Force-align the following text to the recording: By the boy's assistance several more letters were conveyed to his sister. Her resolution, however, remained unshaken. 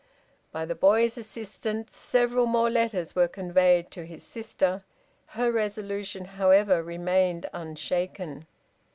By 0.51 0.65
the 0.65 0.73
boy's 0.73 1.15
assistance 1.15 1.95
several 1.95 2.47
more 2.47 2.71
letters 2.71 3.13
were 3.15 3.27
conveyed 3.27 3.91
to 3.91 4.03
his 4.03 4.23
sister. 4.23 4.83
Her 5.37 5.51
resolution, 5.51 6.25
however, 6.25 6.81
remained 6.81 7.45
unshaken. 7.53 8.47